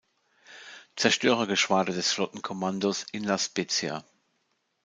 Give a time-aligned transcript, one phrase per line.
[0.95, 4.03] Zerstörergeschwader des Flottenkommandos in La Spezia.